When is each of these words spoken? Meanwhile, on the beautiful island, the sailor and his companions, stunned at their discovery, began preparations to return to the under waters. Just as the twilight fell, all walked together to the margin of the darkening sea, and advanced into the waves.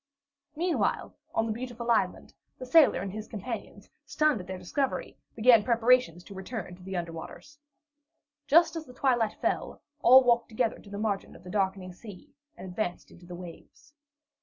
Meanwhile, 0.55 1.15
on 1.35 1.45
the 1.45 1.51
beautiful 1.51 1.91
island, 1.91 2.33
the 2.57 2.65
sailor 2.65 3.01
and 3.01 3.11
his 3.11 3.27
companions, 3.27 3.87
stunned 4.03 4.41
at 4.41 4.47
their 4.47 4.57
discovery, 4.57 5.15
began 5.35 5.63
preparations 5.63 6.23
to 6.23 6.33
return 6.33 6.75
to 6.75 6.81
the 6.81 6.97
under 6.97 7.11
waters. 7.11 7.59
Just 8.47 8.75
as 8.75 8.87
the 8.87 8.95
twilight 8.95 9.35
fell, 9.41 9.83
all 10.01 10.23
walked 10.23 10.49
together 10.49 10.79
to 10.79 10.89
the 10.89 10.97
margin 10.97 11.35
of 11.35 11.43
the 11.43 11.51
darkening 11.51 11.93
sea, 11.93 12.33
and 12.57 12.67
advanced 12.67 13.11
into 13.11 13.27
the 13.27 13.35
waves. 13.35 13.93